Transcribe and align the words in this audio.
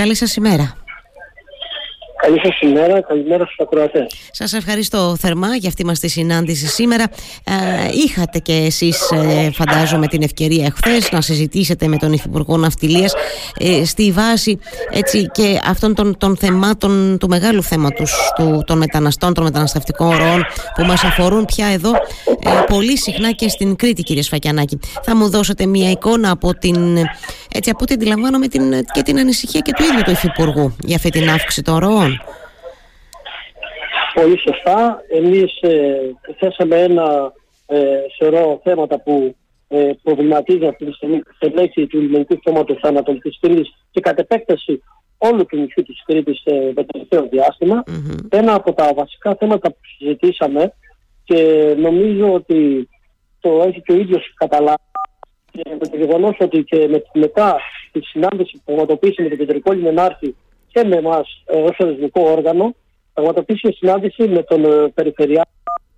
Καλή 0.00 0.14
σας 0.14 0.36
ημέρα. 0.36 0.74
Καλή 2.22 2.40
σας 2.42 2.60
ημέρα, 2.60 3.00
καλημέρα 3.00 3.44
στους 3.44 3.58
ακροατές. 3.58 4.14
Σας 4.30 4.52
ευχαριστώ 4.52 5.16
θερμά 5.18 5.56
για 5.56 5.68
αυτή 5.68 5.84
μας 5.84 5.98
τη 5.98 6.08
συνάντηση 6.08 6.66
σήμερα. 6.66 7.04
Ε, 7.44 7.52
είχατε 8.04 8.38
και 8.38 8.52
εσείς 8.52 9.10
ε, 9.10 9.50
φαντάζομαι 9.52 10.06
την 10.06 10.22
ευκαιρία 10.22 10.64
εχθές 10.64 11.12
να 11.12 11.20
συζητήσετε 11.20 11.86
με 11.86 11.96
τον 11.96 12.12
Υφυπουργό 12.12 12.56
Ναυτιλίας 12.56 13.14
ε, 13.58 13.84
στη 13.84 14.12
βάση 14.12 14.58
έτσι, 14.90 15.26
και 15.26 15.60
αυτών 15.64 15.94
των, 15.94 16.16
των 16.18 16.36
θεμάτων 16.36 17.16
του 17.20 17.28
μεγάλου 17.28 17.62
θέματος 17.62 18.32
του, 18.36 18.62
των 18.66 18.78
μεταναστών, 18.78 19.34
των 19.34 19.44
μεταναστευτικών 19.44 20.16
ροών 20.16 20.46
που 20.74 20.84
μας 20.84 21.04
αφορούν 21.04 21.44
πια 21.44 21.66
εδώ 21.66 21.90
ε, 22.44 22.50
πολύ 22.66 22.98
συχνά 22.98 23.30
και 23.30 23.48
στην 23.48 23.76
Κρήτη 23.76 24.02
κύριε 24.02 24.22
Σφακιανάκη. 24.22 24.78
Θα 25.02 25.16
μου 25.16 25.28
δώσετε 25.28 25.66
μια 25.66 25.90
εικόνα 25.90 26.30
από 26.30 26.54
την, 26.54 26.98
έτσι, 27.54 27.70
από 27.70 27.78
ό,τι 27.82 27.94
αντιλαμβάνομαι 27.94 28.48
την, 28.48 28.84
και 28.92 29.02
την 29.02 29.18
ανησυχία 29.18 29.60
και 29.60 29.72
του 29.72 29.82
ίδιου 29.82 30.02
του 30.02 30.10
Υφυπουργού 30.10 30.76
για 30.84 30.96
αυτή 30.96 31.10
την 31.10 31.30
αύξηση 31.30 31.62
των 31.62 31.78
ροών. 31.78 32.22
Πολύ 34.14 34.38
σωστά. 34.38 35.02
Εμείς 35.12 35.60
ε, 35.60 36.00
θέσαμε 36.38 36.76
ένα 36.76 37.32
ε, 37.66 37.76
σωρό 38.18 38.60
θέματα 38.64 39.00
που 39.00 39.36
ε, 39.68 39.90
προβληματίζουν 40.02 40.68
αυτή 40.68 40.84
τη 40.84 40.92
στιγμή 40.92 41.20
στελέχη 41.34 41.86
του 41.86 42.00
λιμενικού 42.00 42.36
στόματος 42.40 42.76
της 42.76 42.84
Ανατολικής 42.84 43.38
Κρήτης 43.40 43.74
και 43.90 44.00
κατ' 44.00 44.18
επέκταση 44.18 44.82
όλου 45.18 45.46
του 45.46 45.56
νησιού 45.56 45.82
της 45.82 46.02
Κρήτης 46.06 46.42
ε, 46.44 46.72
το 46.72 46.84
τελευταίο 46.84 47.28
Ένα 48.28 48.54
από 48.54 48.72
τα 48.72 48.92
βασικά 48.94 49.36
θέματα 49.38 49.70
που 49.70 49.78
συζητήσαμε 49.98 50.72
και 51.24 51.74
νομίζω 51.78 52.32
ότι 52.32 52.88
το 53.40 53.62
έχει 53.66 53.82
και 53.82 53.92
ο 53.92 53.96
ίδιος 53.96 54.34
καταλάβει 54.34 54.89
και 55.50 55.62
με 55.80 55.88
το 55.88 55.96
γεγονός 55.96 56.36
ότι 56.38 56.62
και 56.62 56.88
με, 56.88 57.02
μετά 57.12 57.56
τη 57.92 58.00
συνάντηση 58.00 58.56
που 58.56 58.62
πραγματοποίησε 58.64 59.22
με 59.22 59.28
τον 59.28 59.38
κεντρικό 59.38 59.72
λιμενάρχη 59.72 60.36
και 60.72 60.84
με 60.84 60.96
εμάς 60.96 61.42
ε, 61.46 61.56
ως 61.56 61.76
οργανικό 61.78 62.22
όργανο, 62.30 62.74
πραγματοποίησε 63.14 63.72
συνάντηση 63.72 64.28
με 64.28 64.42
τον 64.42 64.64
ε, 64.64 64.88
Περιφερειά, 64.94 65.46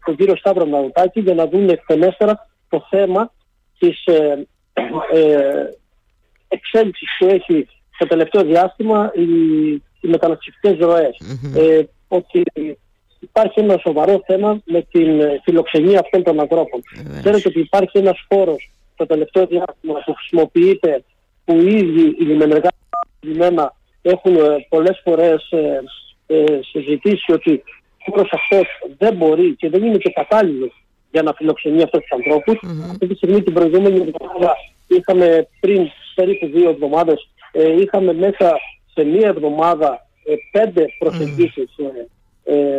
τον 0.05 0.17
κύριο 0.17 0.37
Σταύρο 0.37 0.65
Ναουτάκη, 0.65 1.21
για 1.21 1.35
να 1.35 1.47
δουν 1.47 1.69
εκτενέστερα 1.69 2.49
το 2.69 2.87
θέμα 2.91 3.33
της 3.79 4.05
ε, 4.05 4.47
ε, 5.13 5.69
εξέλιξης 6.49 7.09
που 7.19 7.27
έχει 7.27 7.69
το 7.99 8.07
τελευταίο 8.07 8.45
διάστημα 8.45 9.13
οι, 9.15 9.25
οι 10.01 10.09
μεταναστευτικές 10.09 10.77
Ε, 11.57 11.83
ότι 12.09 12.43
υπάρχει 13.19 13.61
ένα 13.61 13.79
σοβαρό 13.79 14.23
θέμα 14.27 14.61
με 14.65 14.87
την 14.91 15.21
φιλοξενία 15.43 15.99
αυτών 15.99 16.23
των 16.23 16.41
ανθρώπων. 16.41 16.83
Ξέρετε 17.21 17.49
ότι 17.49 17.61
υπάρχει 17.61 17.99
ένας 17.99 18.27
χώρος 18.29 18.71
το 19.03 19.15
τελευταίο 19.15 19.47
διάστημα 19.47 19.95
που 20.05 20.15
χρησιμοποιείται 20.15 21.05
που 21.45 21.55
ήδη 21.57 22.17
οι 22.19 22.25
λιμενεργάτες 22.25 22.81
έχουν 24.03 24.37
ε, 24.37 24.67
πολλές 24.69 25.01
φορές 25.05 25.51
ε, 25.51 25.83
ε, 26.27 26.61
συζητήσει 26.63 27.33
ότι 27.33 27.63
ο 28.07 28.11
χώρος 28.11 28.33
αυτός 28.33 28.67
δεν 28.99 29.15
μπορεί 29.15 29.57
και 29.57 29.69
δεν 29.69 29.85
είναι 29.85 29.97
και 29.97 30.11
κατάλληλο 30.11 30.73
για 31.11 31.23
να 31.23 31.33
φιλοξενεί 31.33 31.83
αυτούς 31.83 32.01
τους 32.01 32.19
ανθρώπους. 32.19 32.59
Mm-hmm. 32.63 32.91
Αυτή 32.91 33.07
τη 33.07 33.15
στιγμή 33.15 33.43
την 33.43 33.55
προηγούμενη 33.55 33.97
εβδομάδα 33.97 34.55
είχαμε 34.87 35.49
πριν 35.61 35.91
περίπου 36.15 36.47
δύο 36.47 36.69
εβδομάδες 36.71 37.29
ε, 37.53 37.81
είχαμε 37.81 38.13
μέσα 38.13 38.57
σε 38.95 39.05
μία 39.05 39.29
εβδομάδα 39.29 40.07
ε, 40.25 40.35
πέντε 40.51 40.87
προσεγγίσεις 40.99 41.71
mm-hmm. 41.79 42.07
ε, 42.45 42.79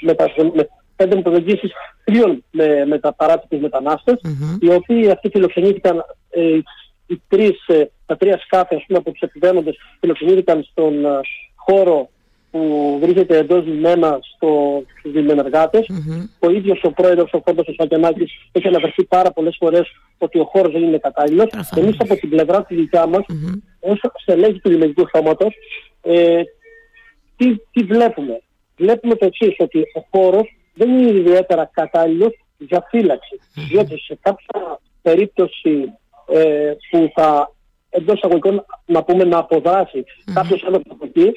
με, 0.00 0.14
τα, 0.14 0.30
με 0.54 0.68
πέντε 0.98 1.22
προσεγγίσεις 1.22 1.72
τριών 2.04 2.44
με, 2.50 2.84
με 2.86 2.98
τα 2.98 3.12
παράτυπους 3.12 3.60
μετανάστες 3.60 4.20
mm-hmm. 4.24 4.58
οι 4.60 4.68
οποίοι 4.68 5.10
αυτοί 5.10 5.28
φιλοξενήθηκαν 5.28 6.04
ε, 6.30 6.58
οι 7.06 7.22
τρεις, 7.28 7.66
ε, 7.66 7.90
τα 8.06 8.16
τρία 8.16 8.38
σκάφη 8.38 8.74
ας 8.74 8.84
πούμε, 8.86 8.98
από 8.98 9.10
τους 9.10 9.20
επιβαίνοντες 9.20 9.76
φιλοξενήθηκαν 10.00 10.66
στον 10.70 11.04
ε, 11.04 11.20
χώρο 11.54 12.08
που 12.50 12.98
βρίσκεται 13.00 13.38
εντός 13.38 13.66
λιμένα 13.66 14.18
στο, 14.34 14.82
στους 14.98 15.14
λιμενεργάτες. 15.14 15.86
Mm-hmm. 15.88 16.28
Ο 16.38 16.50
ίδιος 16.50 16.80
ο 16.82 16.92
πρόεδρος, 16.92 17.32
ο 17.32 17.42
Φόντος 17.44 17.68
ο 17.68 17.72
Σακιανάκης, 17.72 18.32
έχει 18.52 18.68
αναφερθεί 18.68 19.04
πάρα 19.04 19.30
πολλές 19.30 19.56
φορές 19.58 19.86
ότι 20.18 20.38
ο 20.38 20.44
χώρος 20.44 20.72
δεν 20.72 20.82
είναι 20.82 20.98
κατάλληλος. 20.98 21.46
Mm-hmm. 21.52 21.78
Εμείς 21.78 21.96
από 21.98 22.16
την 22.16 22.28
πλευρά 22.28 22.64
τη 22.64 22.74
δικιά 22.74 23.06
μας, 23.06 23.24
mm-hmm. 23.28 23.58
ως 23.80 24.00
στελέχη 24.22 24.60
του 24.60 24.70
λιμενικού 24.70 25.04
σώματος, 25.14 25.54
ε, 26.02 26.42
τι, 27.36 27.56
τι 27.72 27.82
βλέπουμε; 27.82 28.42
Βλέπουμε 28.78 29.14
το 29.14 29.26
εξής 29.26 29.54
ότι 29.58 29.78
ο 29.78 30.06
χώρος 30.10 30.57
δεν 30.78 30.98
είναι 30.98 31.18
ιδιαίτερα 31.18 31.70
κατάλληλος 31.72 32.32
για 32.58 32.86
φύλαξη. 32.90 33.40
Διότι 33.68 33.98
σε 33.98 34.18
κάποια 34.22 34.80
περίπτωση 35.02 35.92
ε, 36.28 36.72
που 36.90 37.10
θα 37.14 37.52
εντός 37.90 38.16
εισαγωγικών 38.16 38.64
να 38.86 39.02
πούμε 39.02 39.24
να 39.24 39.38
αποδράσει 39.38 40.04
mm-hmm. 40.04 40.32
κάποιος 40.34 40.64
άλλος 40.66 40.80
από 40.88 41.04
εκεί, 41.04 41.32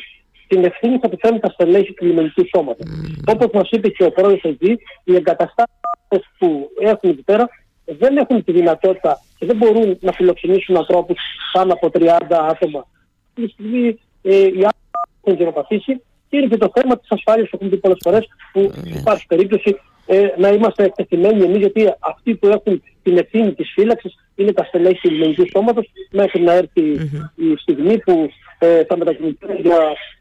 την 0.48 0.64
ευθύνη 0.64 0.98
θα 0.98 1.10
τη 1.10 1.16
φέρουν 1.20 1.40
τα 1.40 1.50
στελέχη 1.50 1.94
του 1.94 2.06
λιμενικού 2.06 2.44
σώματος. 2.56 2.86
Mm. 2.90 3.34
Όπως 3.34 3.48
μας 3.54 3.70
είπε 3.72 3.90
και 3.90 4.04
ο 4.04 4.12
πρόεδρος 4.12 4.44
εκεί, 4.44 4.78
οι 5.04 5.16
εγκαταστάσεις 5.16 6.26
που 6.38 6.70
έχουν 6.80 7.10
εκεί 7.10 7.24
πέρα 7.24 7.50
δεν 7.86 8.18
έχουν 8.18 8.44
τη 8.44 8.52
δυνατότητα 8.52 9.22
και 9.38 9.46
δεν 9.46 9.58
μπορούν 9.58 9.98
να 10.02 10.12
φιλοξενήσουν 10.12 10.78
ανθρώπους 10.78 11.18
πάνω 11.52 11.74
από 11.74 11.90
30 11.94 12.08
άτομα. 12.30 12.86
Αυτή 13.28 13.46
τη 13.46 13.48
στιγμή 13.48 14.00
ε, 14.22 14.36
οι 14.36 14.64
άνθρωποι 14.70 14.92
έχουν 15.24 15.38
γεροπαθήσει 15.38 16.02
και 16.32 16.38
είναι 16.38 16.48
και 16.48 16.58
το 16.58 16.72
θέμα 16.74 16.98
της 16.98 17.12
ασφάλειας 17.12 17.50
που 17.50 17.56
έχουμε 17.56 17.70
πει 17.70 17.78
πολλές 17.78 18.00
φορές 18.04 18.28
που 18.52 18.72
υπάρχει 19.00 19.26
περίπτωση 19.28 19.80
ε, 20.06 20.28
να 20.38 20.50
είμαστε 20.50 20.84
εκτεθειμένοι 20.84 21.44
εμείς, 21.44 21.58
γιατί 21.58 21.94
αυτοί 22.00 22.36
που 22.36 22.48
έχουν 22.48 22.84
την 23.04 23.18
ευθύνη 23.18 23.54
της 23.54 23.72
φύλαξης 23.74 24.14
είναι 24.36 24.54
τα 24.54 24.64
στελέχη 24.64 25.00
του 25.02 25.10
λιμενικού 25.10 25.46
σώματος 25.54 25.92
μέχρι 26.12 26.42
να 26.42 26.54
ερθει 26.54 26.82
η 27.36 27.56
στιγμή 27.58 27.98
που 27.98 28.30
ε, 28.60 28.84
θα 28.84 28.98
μετακινηθούν 28.98 29.50
για 29.60 29.80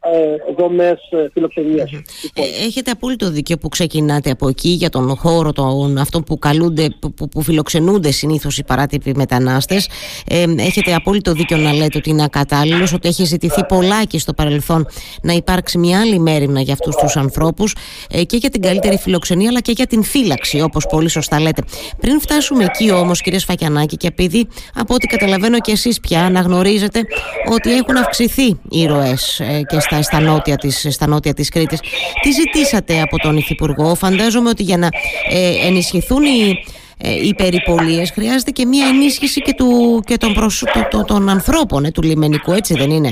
δομές 0.57 0.99
ε, 1.09 1.27
φιλοξενίας. 1.33 1.91
Ε, 1.91 2.65
έχετε 2.65 2.91
απόλυτο 2.91 3.29
δίκιο 3.31 3.57
που 3.57 3.69
ξεκινάτε 3.69 4.31
από 4.31 4.47
εκεί 4.47 4.69
για 4.69 4.89
τον 4.89 5.15
χώρο 5.15 5.51
τον, 5.51 5.97
αυτό 5.97 6.21
που, 6.21 6.39
καλούνται, 6.39 6.87
που, 6.99 7.27
που 7.27 7.41
φιλοξενούνται 7.41 8.11
συνήθως 8.11 8.57
οι 8.57 8.63
παράτυποι 8.63 9.13
μετανάστες. 9.15 9.89
Ε, 10.29 10.45
έχετε 10.57 10.93
απόλυτο 10.93 11.33
δίκιο 11.33 11.57
να 11.57 11.73
λέτε 11.73 11.97
ότι 11.97 12.09
είναι 12.09 12.23
ακατάλληλος, 12.23 12.93
ότι 12.93 13.07
έχει 13.07 13.23
ζητηθεί 13.23 13.65
πολλά 13.65 14.03
και 14.03 14.19
στο 14.19 14.33
παρελθόν 14.33 14.87
να 15.21 15.33
υπάρξει 15.33 15.77
μια 15.77 15.99
άλλη 15.99 16.19
μέρημνα 16.19 16.61
για 16.61 16.73
αυτούς 16.73 16.95
τους 16.95 17.15
ανθρώπους 17.15 17.75
ε, 18.11 18.23
και 18.23 18.37
για 18.37 18.49
την 18.49 18.61
καλύτερη 18.61 18.97
φιλοξενία 18.97 19.49
αλλά 19.49 19.59
και 19.59 19.71
για 19.71 19.87
την 19.87 20.03
φύλαξη, 20.03 20.61
όπως 20.61 20.85
πολύ 20.89 21.09
σωστά 21.09 21.39
λέτε. 21.39 21.63
Πριν 21.99 22.19
φτάσουμε 22.19 22.63
εκεί 22.63 22.91
όμως, 22.91 23.21
κύριε 23.21 23.39
Σφακιανάκη, 23.39 23.97
και 23.97 24.07
επειδή 24.07 24.47
από 24.75 24.93
ό,τι 24.93 25.07
καταλαβαίνω 25.07 25.59
και 25.59 25.71
εσείς 25.71 25.99
πια 25.99 26.25
αναγνωρίζετε 26.25 27.01
ότι 27.51 27.73
έχουν 27.73 27.97
αυξηθεί 27.97 28.59
οι 28.69 28.85
ροές 28.85 29.39
ε, 29.39 29.61
και 29.67 29.79
στα, 29.91 30.01
στα, 30.01 30.19
νότια 30.19 30.55
της, 30.55 30.87
στα 30.89 31.07
νότια 31.07 31.33
της 31.33 31.49
Κρήτης. 31.49 31.79
Τι 32.21 32.31
ζητήσατε 32.31 33.01
από 33.01 33.17
τον 33.17 33.37
Υφυπουργό; 33.37 33.95
Φαντάζομαι 33.95 34.49
ότι 34.49 34.63
για 34.63 34.77
να 34.77 34.87
ε, 35.29 35.67
ενισχυθούν 35.67 36.23
οι, 36.23 36.63
ε, 36.97 37.25
οι 37.25 37.33
περιπολίες 37.35 38.11
χρειάζεται 38.11 38.51
και 38.51 38.65
μια 38.65 38.87
ενίσχυση 38.87 39.41
και, 39.41 39.53
του, 39.53 40.01
και 40.05 40.17
των, 40.17 40.33
προσ, 40.33 40.63
το, 40.89 41.03
των 41.03 41.29
ανθρώπων 41.29 41.85
ε, 41.85 41.91
του 41.91 42.01
λιμενικού, 42.01 42.51
έτσι 42.51 42.73
δεν 42.73 42.89
είναι; 42.89 43.11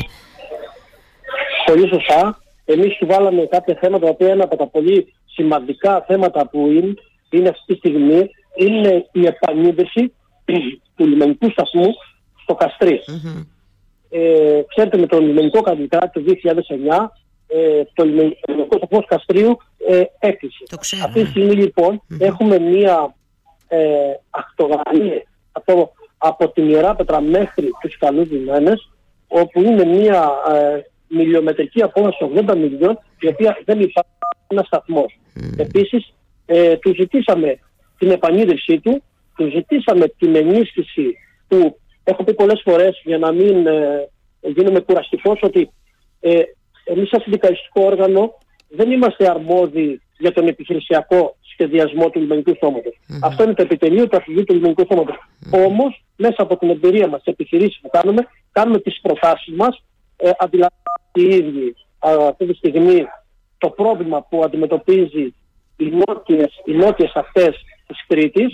Πολύ 1.66 1.88
σωστά. 1.88 2.42
Εμείς 2.66 2.98
του 2.98 3.06
βάλαμε 3.06 3.48
κάποια 3.52 3.78
θέματα, 3.82 4.06
τα 4.06 4.12
οποία 4.12 4.34
είναι 4.34 4.44
από 4.44 4.56
τα 4.56 4.68
πολύ 4.68 5.14
σημαντικά 5.26 6.04
θέματα 6.08 6.48
που 6.48 6.68
είναι, 6.68 6.94
είναι 7.30 7.50
αυτή 7.50 7.74
τη 7.74 7.78
στιγμή, 7.78 8.30
είναι 8.56 9.06
η 9.12 9.26
επανείδρυση 9.26 10.14
του 10.96 11.08
λιμενικού 11.08 11.50
σταθμού 11.52 11.94
στο 12.44 12.56
καστρι 12.56 13.00
ε, 14.10 14.62
ξέρετε 14.68 14.98
με 14.98 15.06
τον 15.06 15.26
λιμενικό 15.26 15.62
καλλιτεράτη 15.62 16.24
του 16.24 16.38
2009 16.88 17.08
ε, 17.48 17.84
το 17.94 18.04
λιμενικό 18.04 18.78
σταθμό 18.78 19.04
Καστρίου 19.08 19.58
ε, 19.88 20.04
έκλεισε. 20.20 20.64
Αυτή 21.04 21.24
τη 21.24 21.30
στιγμή 21.30 21.54
λοιπόν 21.54 22.02
έχουμε 22.20 22.60
μία 22.60 23.16
ε, 23.68 23.80
ακτογραμμή 24.30 25.24
από, 25.52 25.92
από 26.18 26.50
την 26.50 26.70
Ιερά 26.70 26.96
Πέτρα 26.96 27.22
μέχρι 27.22 27.70
τους 27.82 27.98
Καλούς 27.98 28.30
Λιμένες 28.32 28.90
όπου 29.28 29.62
είναι 29.62 29.86
μία 29.86 30.30
ε, 30.54 30.82
μιλιομετρική 31.08 31.82
απόσταση 31.82 32.32
80 32.36 32.56
μιλιών 32.56 33.00
η 33.20 33.28
οποία 33.28 33.62
δεν 33.66 33.80
υπάρχει 33.80 34.12
ένα 34.48 34.64
σταθμός. 34.64 35.20
Mm. 35.36 35.60
Επίσης 35.60 36.14
ε, 36.46 36.78
του 36.78 36.94
ζητήσαμε 36.96 37.60
την 37.98 38.12
επανίδρυσή 38.12 38.80
του, 38.80 39.04
του 39.36 39.50
ζητήσαμε 39.50 40.08
την 40.08 40.36
ενίσχυση 40.36 41.18
του 41.48 41.79
έχω 42.04 42.24
πει 42.24 42.34
πολλές 42.34 42.62
φορές 42.66 43.02
για 43.04 43.18
να 43.18 43.32
μην 43.32 43.68
ε, 43.68 44.10
γίνομαι 44.42 44.80
κουραστικός 44.80 45.40
ότι 45.42 45.72
ε, 46.20 46.42
εμείς 46.84 47.10
σαν 47.10 47.22
συνδικαλιστικό 47.22 47.84
όργανο 47.84 48.38
δεν 48.70 48.92
είμαστε 48.92 49.30
αρμόδιοι 49.30 50.02
για 50.18 50.32
τον 50.32 50.48
επιχειρησιακό 50.48 51.38
σχεδιασμό 51.42 52.10
του 52.10 52.20
λιμενικού 52.20 52.58
Αυτό 53.22 53.44
είναι 53.44 53.54
το 53.54 53.62
επιτελείο 53.62 54.08
του 54.08 54.16
αρχηγείου 54.16 54.44
του 54.44 54.54
λιμενικού 54.54 54.86
σώματος. 54.92 55.16
Mm-hmm. 55.16 55.66
Όμως, 55.66 56.06
μέσα 56.16 56.42
από 56.42 56.58
την 56.58 56.70
εμπειρία 56.70 57.08
μας, 57.08 57.24
τις 57.24 57.34
επιχειρήσεις 57.34 57.80
που 57.82 57.90
κάνουμε, 57.90 58.28
κάνουμε 58.52 58.80
τις 58.80 59.00
προτάσεις 59.02 59.56
μας, 59.56 59.84
ε, 60.16 60.30
αντιλαμβάνονται 60.38 61.22
οι 61.22 61.28
ίδιοι 61.36 61.76
αυτή 62.30 62.46
τη 62.46 62.54
στιγμή 62.54 63.06
το 63.58 63.70
πρόβλημα 63.70 64.22
που 64.30 64.44
αντιμετωπίζει 64.44 65.34
οι 65.78 65.92
νότιες, 66.06 66.62
οι 66.66 66.72
νότιες 66.72 67.12
αυτές 67.16 67.56
της 67.88 68.06
Κρήτης. 68.08 68.50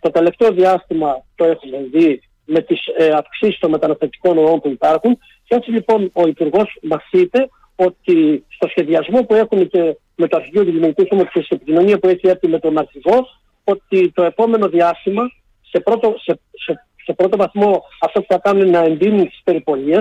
Το 0.00 0.10
τελευταίο 0.10 0.50
διάστημα 0.50 1.24
το 1.34 1.44
έχουμε 1.44 1.78
δει 1.92 2.22
με 2.44 2.60
τις 2.60 2.80
ε, 2.98 3.08
αυξήσεις 3.08 3.58
των 3.58 3.70
μεταναστευτικών 3.70 4.34
ροών 4.34 4.60
που 4.60 4.68
υπάρχουν. 4.68 5.18
Και 5.44 5.54
έτσι 5.54 5.70
λοιπόν 5.70 6.10
ο 6.12 6.26
Υπουργός 6.26 6.78
μας 6.82 7.04
είπε 7.10 7.48
ότι 7.76 8.44
στο 8.48 8.68
σχεδιασμό 8.68 9.24
που 9.24 9.34
έχουν 9.34 9.68
και 9.68 9.96
με 10.14 10.28
το 10.28 10.36
Αρχηγείο 10.36 10.64
του 10.64 10.70
Δημοτικού 10.72 11.06
Σώματο 11.10 11.30
και 11.32 11.42
στην 11.42 11.56
επικοινωνία 11.56 11.98
που 11.98 12.08
έχει 12.08 12.28
έρθει 12.28 12.48
με 12.48 12.58
τον 12.58 12.78
Αρχηγό, 12.78 13.28
ότι 13.64 14.10
το 14.10 14.22
επόμενο 14.22 14.68
διάστημα 14.68 15.22
σε 15.70 15.80
πρώτο, 15.80 16.14
σε, 16.18 16.40
σε, 16.64 16.86
σε 17.04 17.12
πρώτο 17.12 17.36
βαθμό 17.36 17.82
αυτό 18.00 18.20
που 18.20 18.26
θα 18.28 18.38
κάνουν 18.38 18.66
είναι 18.66 18.78
να 18.78 18.84
εντείνουν 18.84 19.28
τις 19.28 19.40
περιπολιε 19.44 19.98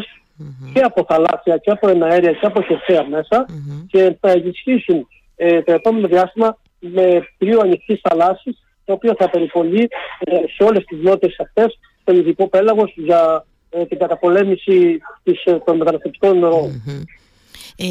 και 0.74 0.80
από 0.80 1.06
θαλάσσια 1.08 1.58
και 1.58 1.72
από 1.72 1.90
εναέρια 1.90 2.32
και 2.32 2.46
από 2.46 2.62
χερσαία 2.62 3.06
και 3.88 4.18
θα 4.20 4.32
ενισχύσουν 4.32 5.08
ε, 5.36 5.62
το 5.62 5.72
επόμενο 5.72 6.08
διάστημα 6.08 6.58
με 6.80 7.28
πλοίο 7.38 7.60
ανοιχτή 7.60 8.02
θαλάσσης, 8.04 8.64
το 8.86 8.94
οποίο 8.94 9.16
θα 9.18 9.30
περιπολεί 9.30 9.88
ε, 10.20 10.36
σε 10.56 10.64
όλες 10.64 10.84
τις 10.84 11.00
νότιες 11.02 11.36
αυτέ 11.40 11.74
τον 12.04 12.18
ειδικό 12.18 12.48
πέλαγος 12.48 12.94
για 12.96 13.46
ε, 13.70 13.86
την 13.86 13.98
καταπολέμηση 13.98 15.00
της, 15.24 15.44
ε, 15.44 15.58
των 15.66 15.78
μεταναστευτικών 15.78 16.44
ε, 17.76 17.90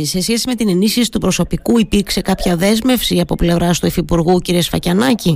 ε, 0.00 0.04
σε 0.04 0.20
σχέση 0.20 0.48
με 0.48 0.54
την 0.54 0.68
ενίσχυση 0.68 1.10
του 1.10 1.18
προσωπικού 1.18 1.78
υπήρξε 1.78 2.20
κάποια 2.20 2.56
δέσμευση 2.56 3.20
από 3.20 3.34
πλευράς 3.34 3.80
του 3.80 3.86
Υφυπουργού 3.86 4.38
κ. 4.38 4.62
Σφακιανάκη; 4.62 5.34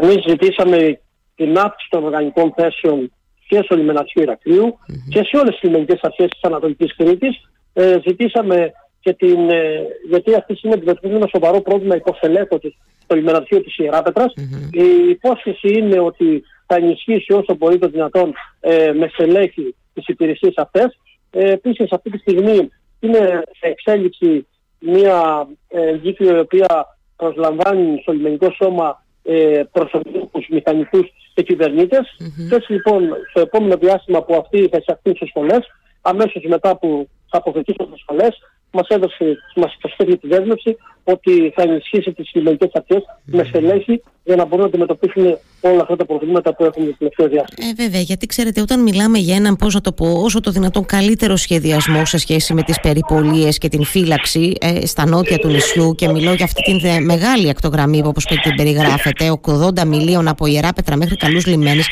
Εμείς 0.00 0.24
ζητήσαμε 0.28 1.00
την 1.34 1.58
αύξηση 1.58 1.90
των 1.90 2.04
οργανικών 2.04 2.52
θέσεων 2.56 3.12
και 3.48 3.60
στο 3.64 3.76
λιμενατσιο 3.76 4.22
Ηρακλείου 4.22 4.78
και 5.08 5.22
σε 5.24 5.36
όλες 5.36 5.54
τις 5.54 5.62
λιμενικές 5.62 5.98
αρχές 6.02 6.28
της 6.28 6.40
Ανατολικής 6.42 6.96
Κρήτης. 6.96 7.36
Ε, 7.72 7.96
ζητήσαμε 8.06 8.72
και 9.00 9.12
την, 9.12 9.50
ε, 9.50 9.86
γιατί 10.08 10.34
αυτή 10.34 10.58
είναι 10.62 10.74
αντιμετωπίζει 10.74 11.14
ένα 11.14 11.26
σοβαρό 11.26 11.60
πρόβλημα 11.60 11.96
υποστελέχωση 11.96 12.76
στο 13.02 13.14
λιμεναρχείο 13.14 13.60
της 13.60 13.78
ιεραπετρα 13.78 14.24
Η 14.72 15.08
υπόσχεση 15.08 15.68
είναι 15.78 16.00
ότι 16.00 16.42
θα 16.66 16.76
ενισχύσει 16.76 17.32
όσο 17.32 17.54
μπορεί 17.54 17.78
το 17.78 17.88
δυνατόν 17.88 18.32
ε, 18.60 18.92
με 18.92 19.08
στελέχη 19.08 19.74
τις 19.94 20.06
υπηρεσίες 20.06 20.52
αυτές. 20.56 20.98
Ε, 21.30 21.50
Επίσης, 21.50 21.92
αυτή 21.92 22.10
τη 22.10 22.18
στιγμή 22.18 22.68
είναι 23.00 23.42
σε 23.58 23.66
εξέλιξη 23.68 24.46
μια 24.78 25.48
ε, 25.68 25.98
η 26.18 26.28
οποία 26.28 26.86
προσλαμβάνει 27.16 27.98
στο 28.02 28.12
λιμενικό 28.12 28.50
σώμα 28.50 29.04
ε, 29.22 29.62
προσωπικούς 29.72 30.46
μηχανικούς 30.48 31.06
και 31.34 31.42
κυβερνήτες. 31.42 32.00
Mm-hmm. 32.00 32.48
Και 32.48 32.54
έτσι 32.54 32.72
λοιπόν 32.72 33.08
στο 33.30 33.40
επόμενο 33.40 33.76
διάστημα 33.76 34.22
που 34.22 34.34
αυτοί 34.34 34.68
θα 34.68 34.78
εισαχθούν 34.80 35.16
στις 35.16 35.28
σχολές, 35.28 35.60
αμέσως 36.00 36.42
μετά 36.48 36.76
που 36.76 37.08
θα 37.30 37.38
αποθετήσουν 37.38 37.86
στις 37.86 38.00
σχολές, 38.00 38.38
μας 38.70 38.88
έδωσε, 38.88 39.38
μας 39.54 39.76
προσφέρει 39.80 40.18
τη 40.18 40.28
δέσμευση 40.28 40.76
ότι 41.12 41.52
θα 41.54 41.62
ενισχύσει 41.62 42.12
τις 42.12 42.30
λιμενικές 42.34 42.70
αρχές 42.72 43.02
με 43.24 43.44
στελέχη 43.44 44.02
για 44.24 44.36
να 44.36 44.44
μπορούν 44.44 44.60
να 44.60 44.66
αντιμετωπίσουν 44.66 45.38
όλα 45.60 45.82
αυτά 45.82 45.96
τα 45.96 46.04
προβλήματα 46.06 46.54
που 46.54 46.64
έχουμε 46.64 46.86
το 46.86 46.94
τελευταίο 46.98 47.28
διάστημα. 47.28 47.68
Ε, 47.68 47.82
βέβαια, 47.82 48.00
γιατί 48.00 48.26
ξέρετε, 48.26 48.60
όταν 48.60 48.82
μιλάμε 48.82 49.18
για 49.18 49.36
έναν, 49.36 49.56
πώς 49.56 49.74
να 49.74 49.80
το 49.80 49.92
πω, 49.92 50.06
όσο 50.24 50.40
το 50.40 50.50
δυνατόν 50.50 50.84
καλύτερο 50.86 51.36
σχεδιασμό 51.36 52.04
σε 52.04 52.18
σχέση 52.18 52.54
με 52.54 52.62
τις 52.62 52.80
περιπολίες 52.80 53.58
και 53.58 53.68
την 53.68 53.84
φύλαξη 53.84 54.52
ε, 54.60 54.86
στα 54.86 55.06
νότια 55.06 55.38
του 55.38 55.48
νησιού, 55.48 55.94
και 55.94 56.08
μιλώ 56.08 56.32
για 56.32 56.44
αυτή 56.44 56.62
την 56.62 57.04
μεγάλη 57.04 57.48
ακτογραμμή 57.48 58.02
που 58.02 58.08
όπως 58.08 58.24
την 58.24 58.54
περιγράφεται, 58.56 59.38
80 59.42 59.84
μιλίων 59.86 60.28
από 60.28 60.46
ιερά 60.46 60.72
πέτρα 60.72 60.96
μέχρι 60.96 61.16
καλούς 61.16 61.46
λιμένες, 61.46 61.88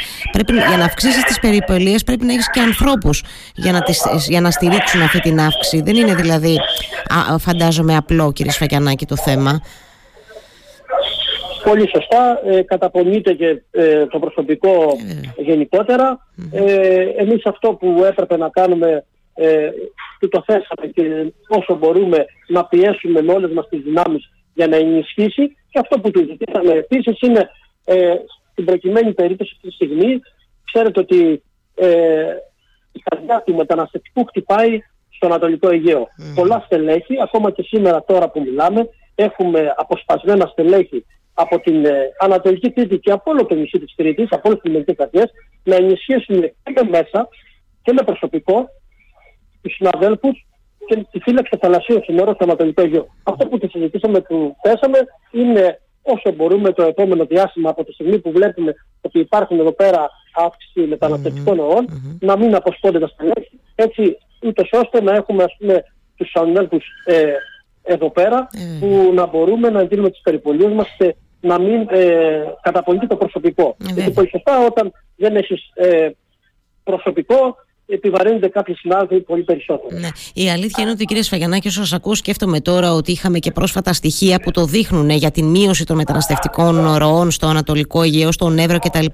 για 0.69 0.77
να 0.77 0.85
αυξήσεις 0.85 1.23
τις 1.23 1.41
περιπολίες 1.41 2.03
πρέπει 2.05 2.25
να 2.25 2.33
έχεις 2.33 2.51
και 2.51 2.61
ανθρώπους 2.61 3.23
για, 3.55 3.73
να 3.73 3.83
για 4.29 4.41
να 4.41 4.51
στηρίξουν 4.51 5.03
αυτή 5.03 5.21
την 5.21 5.41
αύξηση. 5.41 5.83
Δεν 5.83 5.97
είναι 5.97 6.15
δηλαδή, 6.15 6.57
α, 7.33 7.39
φαντάζομαι, 7.39 7.97
απλό, 7.97 8.33
κύριε 8.33 8.53
Σφακιανάκη, 8.53 9.06
το 9.07 9.17
θέμα. 9.17 9.61
Πολύ 11.65 11.89
σωστά, 11.95 12.41
ε, 12.45 12.63
καταπονείται 12.63 13.33
και 13.33 13.63
ε, 13.71 14.07
το 14.07 14.19
προσωπικό 14.19 14.97
γενικότερα. 15.37 16.29
Ε, 16.51 17.01
εμείς 17.17 17.47
αυτό 17.47 17.75
που 17.75 18.05
έπρεπε 18.05 18.37
να 18.37 18.49
κάνουμε 18.49 19.05
ε, 19.35 19.71
που 20.19 20.29
το 20.29 20.43
θέσαμε 20.47 20.93
και 20.95 21.33
όσο 21.49 21.75
μπορούμε 21.75 22.25
να 22.49 22.65
πιέσουμε 22.65 23.23
με 23.23 23.33
όλες 23.33 23.53
μας 23.53 23.69
τις 23.69 23.81
δυνάμεις 23.83 24.31
για 24.55 24.67
να 24.67 24.77
ενισχύσει 24.77 25.57
και 25.71 25.79
αυτό 25.79 26.01
που 26.01 26.11
του 26.11 26.27
ζητήσαμε 26.31 26.73
επίσης 26.73 27.21
είναι 27.21 27.51
ε, 27.85 28.15
στην 28.51 28.65
προκειμένη 28.65 29.13
περίπτωση 29.13 29.53
αυτή 29.55 29.69
τη 29.69 29.75
στιγμή 29.75 30.21
ξέρετε 30.73 31.01
ότι 31.01 31.43
ε, 31.75 32.35
η 32.93 33.01
καρδιά 33.05 33.43
του 33.47 33.55
μεταναστευτικού 33.55 34.25
χτυπάει 34.25 34.81
στο 35.17 35.27
Ανατολικό 35.27 35.69
Αιγαίο. 35.69 36.09
Πολλά 36.35 36.63
στελέχη, 36.65 37.15
ακόμα 37.23 37.51
και 37.51 37.63
σήμερα 37.63 38.05
τώρα 38.05 38.29
που 38.31 38.41
μιλάμε, 38.41 38.89
έχουμε 39.15 39.75
αποσπασμένα 39.77 40.47
στελέχη 40.47 41.05
από 41.35 41.61
την 41.61 41.85
ε, 41.85 41.93
Ανατολική 42.21 42.73
Κρήτη 42.73 42.99
και 42.99 43.11
από 43.11 43.31
όλο 43.31 43.47
το 43.47 43.55
νησί 43.55 43.79
της 43.79 43.95
Κρήτης, 43.97 44.27
από 44.31 44.49
όλες 44.49 44.61
τις 44.61 44.71
ελληνικές 44.71 44.97
κρατιές, 44.97 45.31
να 45.63 45.77
ενισχύσουν 45.77 46.41
και 46.41 46.73
με 46.75 46.83
μέσα 46.91 47.29
και 47.83 47.93
με 47.93 48.03
προσωπικό 48.03 48.69
τους 49.63 49.75
συναδέλφους 49.75 50.47
και 50.87 51.07
τη 51.11 51.19
φύλαξη 51.21 51.51
των 51.51 51.61
θαλασσίων 51.61 52.03
συνόρων 52.03 52.35
στο 52.35 52.45
Ανατολικό 52.45 52.83
Αιγαίο. 52.83 53.07
Αυτό 53.23 53.47
που 53.47 53.59
τη 53.59 53.69
συζητήσαμε, 53.69 54.21
που 54.21 54.57
θέσαμε, 54.63 54.99
είναι 55.31 55.81
όσο 56.03 56.33
μπορούμε 56.37 56.73
το 56.73 56.83
επόμενο 56.83 57.25
διάστημα 57.25 57.71
από 57.71 57.85
τη 57.85 57.93
στιγμή 57.93 58.19
που 58.19 58.31
βλέπουμε 58.31 58.75
ότι 59.01 59.19
υπάρχουν 59.19 59.59
εδώ 59.59 59.73
πέρα 59.73 60.11
αύξηση 60.35 60.81
μεταναστευτικών 60.81 61.57
ροών, 61.57 61.87
mm-hmm. 61.89 62.17
να 62.21 62.37
μην 62.37 62.55
αποσπώνται 62.55 62.99
τα 62.99 63.07
στελέχη, 63.07 63.61
έτσι 63.75 64.19
ούτως 64.47 64.69
ώστε 64.73 65.03
να 65.03 65.15
έχουμε 65.15 65.43
ας 65.43 65.57
πούμε 65.59 65.85
τους 66.17 66.31
συναδέλφους 66.31 66.85
ε, 67.05 67.33
εδώ 67.83 68.11
πέρα 68.11 68.49
mm. 68.53 68.81
που 68.81 69.13
να 69.15 69.27
μπορούμε 69.27 69.71
να 69.71 69.85
δίνουμε 69.85 70.11
τις 70.11 70.21
περιπολίες 70.21 70.73
μας 70.73 70.95
σε 70.99 71.17
να 71.41 71.59
μην 71.59 71.87
ε, 71.91 72.43
καταπονείται 72.63 73.07
το 73.07 73.17
προσωπικό. 73.17 73.77
Mm. 73.79 73.93
Γιατί 73.95 74.11
πολύ 74.11 74.29
σωστά 74.29 74.67
όταν 74.67 74.93
δεν 75.17 75.37
έχεις 75.37 75.71
ε, 75.75 76.11
προσωπικό 76.85 77.57
επιβαρύνονται 77.87 78.49
κάποιοι 78.49 78.75
συνάδελφοι 78.75 79.25
πολύ 79.25 79.43
περισσότερο. 79.43 79.99
Ναι. 80.01 80.09
Η 80.35 80.51
αλήθεια 80.51 80.83
είναι 80.83 80.91
ότι, 80.91 81.05
κύριε 81.05 81.23
Σφαγιανάκη, 81.23 81.69
όσος 81.69 81.89
σα 81.89 81.97
ακούω, 81.97 82.15
σκέφτομαι 82.15 82.61
τώρα 82.61 82.93
ότι 82.93 83.13
είχαμε 83.13 83.39
και 83.39 83.51
πρόσφατα 83.51 83.93
στοιχεία 83.93 84.41
που 84.41 84.51
το 84.51 84.65
δείχνουν 84.65 85.11
για 85.11 85.31
την 85.31 85.47
μείωση 85.47 85.85
των 85.85 85.97
μεταναστευτικών 85.97 86.97
ροών 86.97 87.31
στο 87.31 87.47
Ανατολικό 87.47 88.03
Αιγαίο, 88.03 88.33
στον 88.33 88.59
Εύρο 88.59 88.79
κτλ. 88.79 89.07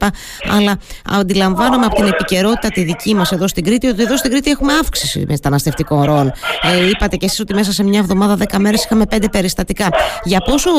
Αλλά 0.56 0.78
αντιλαμβάνομαι 1.04 1.86
από 1.86 1.94
την 1.94 2.06
επικαιρότητα 2.06 2.68
τη 2.68 2.82
δική 2.82 3.14
μας 3.14 3.32
εδώ 3.32 3.48
στην 3.48 3.64
Κρήτη 3.64 3.86
ότι 3.86 4.02
εδώ 4.02 4.16
στην 4.16 4.30
Κρήτη 4.30 4.50
έχουμε 4.50 4.72
αύξηση 4.72 5.24
μεταναστευτικών 5.28 6.02
ροών. 6.02 6.32
Ε, 6.62 6.88
είπατε 6.88 7.16
κι 7.16 7.24
εσείς 7.24 7.40
ότι 7.40 7.54
μέσα 7.54 7.72
σε 7.72 7.84
μια 7.84 7.98
εβδομάδα, 7.98 8.36
δέκα 8.36 8.58
μέρες 8.58 8.84
είχαμε 8.84 9.06
πέντε 9.06 9.28
περιστατικά. 9.28 9.88
Για 10.24 10.40
πόσο, 10.40 10.70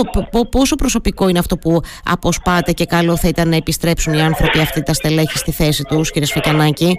πόσο 0.49 0.75
προσωπικό 0.75 1.27
είναι 1.27 1.39
αυτό 1.39 1.57
που 1.57 1.79
αποσπάτε 2.05 2.71
και 2.71 2.85
καλό 2.85 3.17
θα 3.17 3.27
ήταν 3.27 3.49
να 3.49 3.55
επιστρέψουν 3.55 4.13
οι 4.13 4.21
άνθρωποι 4.21 4.59
αυτοί 4.59 4.83
τα 4.83 4.93
στελέχη 4.93 5.37
στη 5.37 5.51
θέση 5.51 5.83
τους, 5.83 6.11
κύριε 6.11 6.27
Σφακιανάκη 6.27 6.97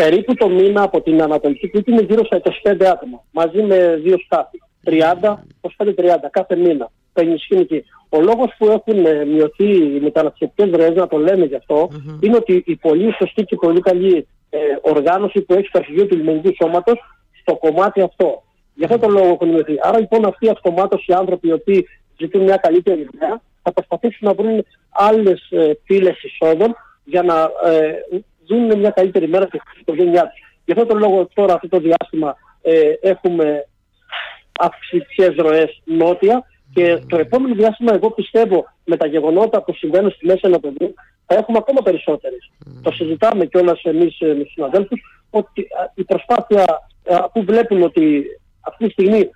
περίπου 0.00 0.34
το 0.34 0.48
μήνα 0.48 0.82
από 0.82 1.00
την 1.00 1.22
Ανατολική 1.22 1.68
Κρήτη 1.68 1.90
είναι 1.90 2.02
γύρω 2.02 2.24
στα 2.24 2.40
25 2.62 2.84
άτομα, 2.92 3.24
μαζί 3.30 3.62
με 3.62 4.00
δύο 4.02 4.16
σκάφη. 4.24 4.58
30, 4.84 5.34
25-30 5.76 5.92
κάθε 6.30 6.56
μήνα. 6.56 6.90
Το 7.12 7.20
ενισχύουν 7.20 7.60
εκεί. 7.60 7.84
Ο 8.08 8.20
λόγος 8.20 8.54
που 8.58 8.66
έχουν 8.66 9.06
ε, 9.06 9.24
μειωθεί 9.24 9.70
οι 9.94 10.00
μεταναστευτικές 10.00 10.70
ροές, 10.70 10.94
να 10.94 11.06
το 11.06 11.18
λέμε 11.18 11.44
γι' 11.44 11.54
αυτο 11.54 11.88
είναι 12.20 12.36
ότι 12.36 12.62
η 12.66 12.76
πολύ 12.76 13.12
σωστή 13.18 13.42
και 13.42 13.56
πολύ 13.56 13.80
καλή 13.80 14.26
ε, 14.50 14.58
οργάνωση 14.80 15.40
που 15.40 15.54
έχει 15.54 15.66
στο 15.66 15.78
αρχηγείο 15.78 16.06
του 16.06 16.16
λιμενικού 16.16 16.50
σώματος 16.60 16.98
στο 17.40 17.56
κομμάτι 17.56 18.00
αυτό. 18.00 18.42
Γι' 18.74 18.84
αυτό 18.84 18.98
το 18.98 19.08
λόγο 19.08 19.28
έχουν 19.28 19.48
μειωθεί. 19.48 19.74
Άρα 19.80 19.98
λοιπόν 19.98 20.24
αυτοί 20.24 20.48
αυτομάτως 20.48 21.06
οι 21.06 21.12
άνθρωποι 21.12 21.48
οι 21.48 21.52
οποίοι 21.52 21.86
ζητούν 22.18 22.42
μια 22.42 22.56
καλύτερη 22.56 23.00
ιδέα 23.00 23.40
θα 23.62 23.72
προσπαθήσουν 23.72 24.28
να 24.28 24.34
βρουν 24.34 24.64
άλλες 24.90 25.48
ε, 25.50 25.72
πύλες 25.86 26.22
εισόδων 26.22 26.74
για 27.04 27.22
να 27.22 27.50
ε, 27.70 28.22
δουν 28.48 28.78
μια 28.78 28.90
καλύτερη 28.90 29.28
μέρα 29.28 29.46
και 29.48 29.60
στην 29.64 29.80
οικογένειά 29.80 30.22
τους. 30.22 30.40
Γι' 30.64 30.72
αυτό 30.72 30.86
το 30.86 30.94
λόγο 30.94 31.28
τώρα 31.34 31.54
αυτό 31.54 31.68
το 31.68 31.78
διάστημα 31.78 32.36
ε, 32.62 32.92
έχουμε 33.00 33.68
αυξητικές 34.60 35.34
ροές 35.36 35.82
νότια 35.84 36.44
και 36.74 36.98
το 37.08 37.18
επόμενο 37.18 37.54
διάστημα 37.54 37.94
εγώ 37.94 38.10
πιστεύω 38.10 38.64
με 38.84 38.96
τα 38.96 39.06
γεγονότα 39.06 39.62
που 39.62 39.74
συμβαίνουν 39.74 40.10
στη 40.10 40.26
Μέση 40.26 40.40
Ανατολή 40.42 40.94
θα 41.26 41.34
έχουμε 41.34 41.58
ακόμα 41.58 41.82
περισσότερες. 41.82 42.50
Το 42.82 42.90
συζητάμε 42.90 43.46
κιόλας 43.46 43.82
εμείς 43.82 44.20
ε, 44.20 44.26
με 44.26 44.42
τους 44.42 44.52
συναδέλφους 44.52 45.00
ότι 45.30 45.66
η 45.94 46.04
προσπάθεια 46.04 46.64
που 47.32 47.44
βλέπουν 47.44 47.82
ότι 47.82 48.24
αυτή 48.60 48.86
τη 48.86 48.90
στιγμή 48.90 49.30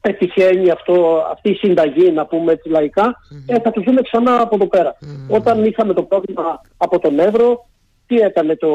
πετυχαίνει 0.00 0.70
αυτό, 0.70 1.26
αυτή 1.30 1.50
η 1.50 1.54
συνταγή, 1.54 2.10
να 2.10 2.26
πούμε 2.26 2.52
έτσι 2.52 2.68
λαϊκά, 2.68 3.16
ε, 3.46 3.60
θα 3.60 3.70
το 3.70 3.80
δούμε 3.80 4.00
ξανά 4.00 4.40
από 4.40 4.54
εδώ 4.54 4.66
πέρα. 4.66 4.96
Όταν 5.28 5.64
είχαμε 5.64 5.92
το 5.92 6.02
πρόβλημα 6.02 6.60
από 6.76 6.98
τον 6.98 7.18
Εύρο, 7.18 7.68
τι 8.06 8.16
έκανε 8.16 8.56
το, 8.56 8.68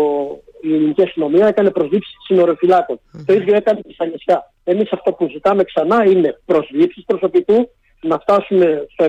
η 0.61 0.73
ελληνική 0.73 1.01
αστυνομία, 1.01 1.47
έκανε 1.47 1.71
προσλήψεις 1.71 2.15
συνοροφυλάκων. 2.25 2.99
Mm-hmm. 2.99 3.23
Το 3.25 3.33
ίδιο 3.33 3.55
έκανε 3.55 3.79
και 3.81 3.93
στα 3.93 4.05
νησιά. 4.05 4.51
Εμείς 4.63 4.91
αυτό 4.91 5.11
που 5.11 5.29
ζητάμε 5.31 5.63
ξανά 5.63 6.05
είναι 6.05 6.39
προσλήψεις 6.45 7.03
προσωπικού, 7.05 7.69
να 8.01 8.19
φτάσουμε 8.19 8.87
στο 8.91 9.05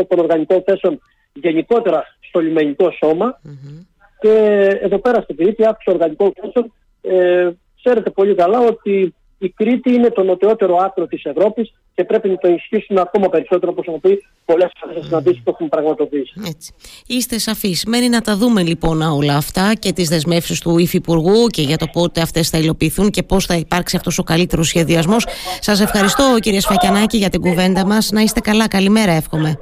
100% 0.00 0.02
των 0.08 0.18
οργανικών 0.18 0.62
θέσεων 0.62 1.00
γενικότερα 1.32 2.04
στο 2.28 2.40
λιμενικό 2.40 2.90
σώμα. 2.90 3.40
Mm-hmm. 3.44 3.86
Και 4.20 4.32
εδώ 4.80 4.98
πέρα 4.98 5.20
στην 5.20 5.36
Κρήτη, 5.36 5.66
αύξηση 5.66 5.96
οργανικών 5.96 6.32
θέσεων, 6.40 6.72
ε, 7.00 7.50
ξέρετε 7.82 8.10
πολύ 8.10 8.34
καλά 8.34 8.58
ότι 8.58 9.14
η 9.42 9.48
Κρήτη 9.48 9.92
είναι 9.92 10.10
το 10.10 10.22
νοτιότερο 10.22 10.76
άκρο 10.76 11.06
της 11.06 11.24
Ευρώπης 11.24 11.72
και 11.94 12.04
πρέπει 12.04 12.28
να 12.28 12.36
το 12.36 12.48
ενισχύσουμε 12.48 13.00
ακόμα 13.00 13.28
περισσότερο, 13.28 13.72
όπως 13.72 13.86
έχουν 13.86 14.00
πει 14.00 14.22
πολλές 14.44 14.70
φορέ 14.80 15.02
συναντήσεις 15.02 15.42
που 15.42 15.50
έχουν 15.50 15.68
πραγματοποιήσει. 15.68 16.32
Έτσι. 16.46 16.72
Είστε 17.06 17.38
σαφείς. 17.38 17.84
Μένει 17.84 18.08
να 18.08 18.20
τα 18.20 18.36
δούμε 18.36 18.62
λοιπόν 18.62 19.02
όλα 19.02 19.36
αυτά 19.36 19.72
και 19.78 19.92
τις 19.92 20.08
δεσμεύσεις 20.08 20.60
του 20.60 20.78
Υφυπουργού 20.78 21.46
και 21.46 21.62
για 21.62 21.76
το 21.76 21.86
πότε 21.92 22.20
αυτές 22.20 22.48
θα 22.48 22.58
υλοποιηθούν 22.58 23.10
και 23.10 23.22
πώς 23.22 23.46
θα 23.46 23.54
υπάρξει 23.54 23.96
αυτός 23.96 24.18
ο 24.18 24.22
καλύτερος 24.22 24.68
σχεδιασμός. 24.68 25.26
Σας 25.60 25.80
ευχαριστώ, 25.80 26.36
κύριε 26.40 26.60
Σφακιανάκη, 26.60 27.16
για 27.16 27.28
την 27.28 27.40
κουβέντα 27.40 27.86
μας. 27.86 28.10
Να 28.10 28.20
είστε 28.20 28.40
καλά. 28.40 28.68
Καλημέρα, 28.68 29.12
εύχομαι. 29.12 29.58